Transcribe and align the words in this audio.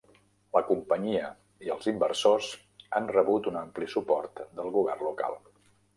La 0.55 0.61
companyia 0.69 1.27
i 1.67 1.69
els 1.75 1.91
inversors 1.91 2.49
han 3.01 3.13
rebut 3.17 3.51
un 3.53 3.61
ampli 3.61 3.91
suport 3.97 4.43
del 4.61 4.77
govern 4.79 5.07
local. 5.11 5.39